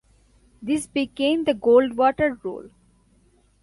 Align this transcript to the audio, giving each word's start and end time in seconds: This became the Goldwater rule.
This 0.63 0.87
became 0.87 1.43
the 1.43 1.53
Goldwater 1.53 2.43
rule. 2.43 2.71